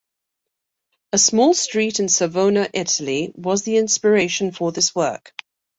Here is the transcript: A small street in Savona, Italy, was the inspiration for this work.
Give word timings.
A 1.13 1.19
small 1.19 1.53
street 1.53 1.99
in 1.99 2.09
Savona, 2.09 2.67
Italy, 2.73 3.31
was 3.35 3.61
the 3.61 3.77
inspiration 3.77 4.51
for 4.51 4.71
this 4.71 4.95
work. 4.95 5.31